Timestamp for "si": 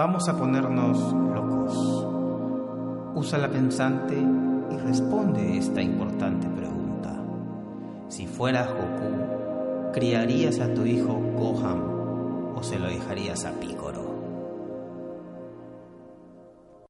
8.08-8.26